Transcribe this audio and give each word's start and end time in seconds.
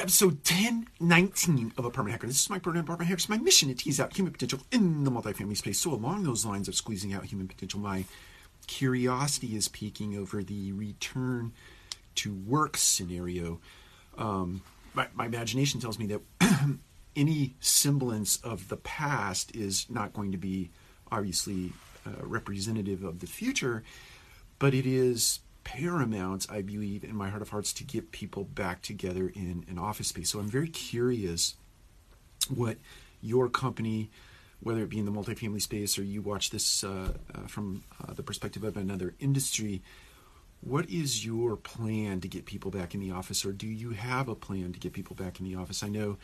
episode 0.00 0.36
1019 0.48 1.74
of 1.76 1.84
Apartment 1.84 2.12
Hacker. 2.12 2.26
This 2.26 2.40
is 2.40 2.48
Mike 2.48 2.62
Burnett, 2.62 2.84
Apartment 2.84 3.06
Hacker. 3.08 3.18
It's 3.18 3.28
my 3.28 3.36
mission 3.36 3.68
to 3.68 3.74
tease 3.74 4.00
out 4.00 4.16
human 4.16 4.32
potential 4.32 4.60
in 4.72 5.04
the 5.04 5.10
multifamily 5.10 5.58
space. 5.58 5.78
So, 5.78 5.92
along 5.92 6.22
those 6.22 6.46
lines 6.46 6.68
of 6.68 6.74
squeezing 6.74 7.12
out 7.12 7.26
human 7.26 7.46
potential, 7.46 7.80
my 7.80 8.06
curiosity 8.66 9.54
is 9.56 9.68
peaking 9.68 10.16
over 10.16 10.42
the 10.42 10.72
return 10.72 11.52
to 12.14 12.32
work 12.32 12.78
scenario. 12.78 13.60
Um, 14.16 14.62
my, 14.94 15.08
my 15.14 15.26
imagination 15.26 15.80
tells 15.80 15.98
me 15.98 16.06
that 16.06 16.22
any 17.16 17.56
semblance 17.60 18.38
of 18.38 18.68
the 18.68 18.78
past 18.78 19.54
is 19.54 19.84
not 19.90 20.14
going 20.14 20.32
to 20.32 20.38
be 20.38 20.70
obviously 21.12 21.74
uh, 22.06 22.24
representative 22.24 23.04
of 23.04 23.20
the 23.20 23.26
future, 23.26 23.82
but 24.58 24.72
it 24.72 24.86
is 24.86 25.40
paramount, 25.72 26.46
I 26.50 26.62
believe, 26.62 27.04
in 27.04 27.14
my 27.14 27.28
heart 27.28 27.42
of 27.42 27.50
hearts, 27.50 27.72
to 27.74 27.84
get 27.84 28.10
people 28.10 28.42
back 28.42 28.82
together 28.82 29.30
in 29.32 29.64
an 29.68 29.78
office 29.78 30.08
space. 30.08 30.30
So 30.30 30.40
I'm 30.40 30.48
very 30.48 30.68
curious 30.68 31.54
what 32.48 32.78
your 33.22 33.48
company, 33.48 34.10
whether 34.58 34.82
it 34.82 34.88
be 34.88 34.98
in 34.98 35.04
the 35.04 35.12
multifamily 35.12 35.62
space 35.62 35.96
or 35.96 36.02
you 36.02 36.22
watch 36.22 36.50
this 36.50 36.82
uh, 36.82 37.12
uh, 37.32 37.46
from 37.46 37.84
uh, 38.02 38.12
the 38.14 38.22
perspective 38.24 38.64
of 38.64 38.76
another 38.76 39.14
industry, 39.20 39.80
what 40.60 40.90
is 40.90 41.24
your 41.24 41.54
plan 41.54 42.20
to 42.20 42.26
get 42.26 42.46
people 42.46 42.72
back 42.72 42.92
in 42.92 43.00
the 43.00 43.12
office, 43.12 43.44
or 43.44 43.52
do 43.52 43.68
you 43.68 43.90
have 43.90 44.28
a 44.28 44.34
plan 44.34 44.72
to 44.72 44.80
get 44.80 44.92
people 44.92 45.14
back 45.14 45.38
in 45.38 45.46
the 45.46 45.54
office? 45.54 45.84
I 45.84 45.88
know 45.88 46.18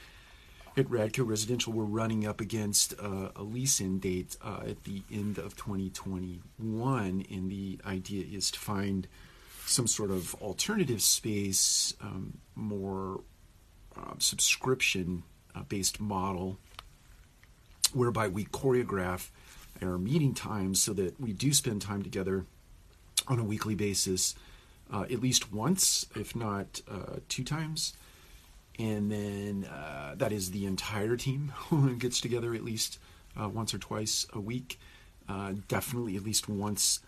at 0.77 0.88
Radco 0.88 1.27
Residential, 1.27 1.73
we're 1.73 1.85
running 1.85 2.27
up 2.27 2.41
against 2.41 2.95
uh, 3.01 3.30
a 3.37 3.45
lease 3.45 3.80
in 3.80 4.01
date 4.01 4.37
uh, 4.43 4.63
at 4.66 4.83
the 4.83 5.02
end 5.10 5.38
of 5.38 5.57
2021, 5.57 7.27
and 7.30 7.51
the 7.51 7.79
idea 7.87 8.24
is 8.29 8.51
to 8.51 8.59
find 8.59 9.07
some 9.66 9.87
sort 9.87 10.11
of 10.11 10.34
alternative 10.37 11.02
space, 11.02 11.95
um, 12.01 12.38
more 12.55 13.20
uh, 13.97 14.15
subscription 14.19 15.24
uh, 15.55 15.62
based 15.69 16.01
model, 16.01 16.59
whereby 17.93 18.29
we 18.29 18.45
choreograph 18.45 19.30
our 19.82 19.99
meeting 19.99 20.35
times 20.35 20.80
so 20.80 20.93
that 20.93 21.21
we 21.21 21.32
do 21.32 21.52
spend 21.52 21.82
time 21.82 22.02
together 22.02 22.46
on 23.29 23.38
a 23.38 23.45
weekly 23.45 23.74
basis, 23.74 24.35
uh, 24.93 25.02
at 25.02 25.21
least 25.21 25.52
once, 25.52 26.07
if 26.15 26.37
not 26.37 26.80
uh, 26.91 27.16
two 27.29 27.45
times. 27.45 27.93
And 28.79 29.10
then 29.10 29.65
uh, 29.65 30.15
that 30.16 30.32
is 30.32 30.51
the 30.51 30.66
entire 30.66 31.16
team 31.16 31.52
gets 31.98 32.21
together 32.21 32.54
at 32.54 32.65
least 32.65 32.98
once 33.37 33.74
or 33.74 33.79
twice 33.79 34.26
a 34.32 34.41
week, 34.41 34.79
definitely 35.69 36.16
at 36.16 36.23
least 36.23 36.48
once 36.48 37.01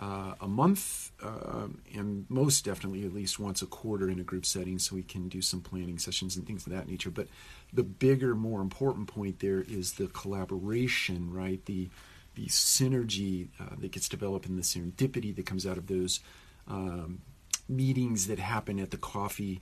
uh, 0.00 0.34
a 0.40 0.48
month, 0.48 1.12
um, 1.22 1.80
and 1.94 2.26
most 2.28 2.64
definitely 2.64 3.04
at 3.04 3.14
least 3.14 3.38
once 3.38 3.62
a 3.62 3.66
quarter 3.66 4.10
in 4.10 4.18
a 4.18 4.24
group 4.24 4.44
setting, 4.44 4.78
so 4.78 4.96
we 4.96 5.02
can 5.02 5.28
do 5.28 5.40
some 5.40 5.60
planning 5.60 5.98
sessions 5.98 6.36
and 6.36 6.46
things 6.46 6.66
of 6.66 6.72
that 6.72 6.88
nature. 6.88 7.10
But 7.10 7.28
the 7.72 7.84
bigger, 7.84 8.34
more 8.34 8.60
important 8.60 9.08
point 9.08 9.40
there 9.40 9.60
is 9.60 9.94
the 9.94 10.08
collaboration, 10.08 11.32
right? 11.32 11.64
The 11.64 11.88
the 12.34 12.46
synergy 12.46 13.48
uh, 13.60 13.76
that 13.78 13.92
gets 13.92 14.08
developed 14.08 14.46
and 14.46 14.58
the 14.58 14.62
serendipity 14.62 15.34
that 15.36 15.46
comes 15.46 15.66
out 15.66 15.78
of 15.78 15.86
those 15.86 16.18
um, 16.66 17.20
meetings 17.68 18.26
that 18.26 18.40
happen 18.40 18.80
at 18.80 18.90
the 18.90 18.96
coffee 18.96 19.60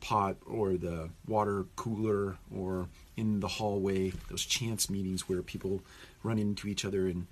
pot 0.00 0.36
or 0.46 0.72
the 0.72 1.10
water 1.26 1.66
cooler 1.76 2.36
or 2.54 2.88
in 3.16 3.40
the 3.40 3.48
hallway, 3.48 4.12
those 4.30 4.44
chance 4.44 4.88
meetings 4.88 5.28
where 5.28 5.42
people 5.42 5.82
run 6.22 6.38
into 6.38 6.68
each 6.68 6.84
other 6.84 7.06
and 7.06 7.26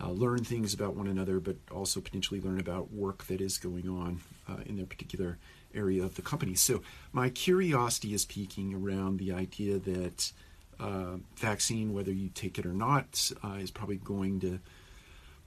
uh, 0.00 0.10
learn 0.10 0.44
things 0.44 0.74
about 0.74 0.94
one 0.94 1.06
another, 1.06 1.40
but 1.40 1.56
also 1.70 2.00
potentially 2.00 2.40
learn 2.40 2.60
about 2.60 2.92
work 2.92 3.24
that 3.26 3.40
is 3.40 3.58
going 3.58 3.88
on 3.88 4.20
uh, 4.48 4.58
in 4.66 4.76
their 4.76 4.86
particular 4.86 5.38
area 5.74 6.02
of 6.02 6.14
the 6.14 6.22
company. 6.22 6.54
So, 6.54 6.82
my 7.12 7.28
curiosity 7.30 8.14
is 8.14 8.24
peaking 8.24 8.74
around 8.74 9.18
the 9.18 9.32
idea 9.32 9.78
that 9.78 10.32
uh, 10.80 11.16
vaccine, 11.36 11.92
whether 11.92 12.12
you 12.12 12.28
take 12.28 12.58
it 12.58 12.66
or 12.66 12.72
not, 12.72 13.30
uh, 13.44 13.58
is 13.60 13.70
probably 13.70 13.96
going 13.96 14.40
to 14.40 14.60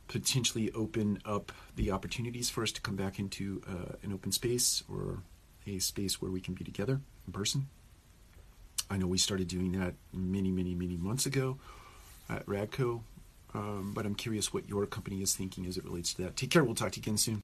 potentially 0.08 0.72
open 0.74 1.22
up 1.24 1.54
the 1.78 1.92
opportunities 1.92 2.50
for 2.50 2.64
us 2.64 2.72
to 2.74 2.82
come 2.82 2.98
back 2.98 3.18
into 3.18 3.62
uh, 3.68 3.94
an 4.04 4.12
open 4.12 4.32
space 4.32 4.84
or 4.92 5.20
a 5.66 5.80
space 5.80 6.22
where 6.22 6.32
we 6.32 6.42
can 6.42 6.54
be 6.54 6.66
together 6.66 7.00
in 7.26 7.34
person. 7.34 7.68
I 8.90 8.98
know 8.98 9.08
we 9.08 9.18
started 9.18 9.48
doing 9.48 9.72
that 9.80 9.94
many, 10.12 10.52
many, 10.52 10.76
many 10.76 10.98
months 10.98 11.26
ago 11.26 11.58
at 12.30 12.46
Radco, 12.46 13.02
um, 13.54 13.92
but 13.94 14.06
I'm 14.06 14.16
curious 14.16 14.54
what 14.54 14.68
your 14.70 14.86
company 14.86 15.22
is 15.22 15.36
thinking 15.36 15.66
as 15.66 15.78
it 15.78 15.84
relates 15.84 16.14
to 16.16 16.24
that. 16.24 16.36
Take 16.36 16.52
care. 16.52 16.64
We'll 16.64 16.76
talk 16.76 16.92
to 16.94 17.00
you 17.00 17.04
again 17.04 17.18
soon. 17.18 17.40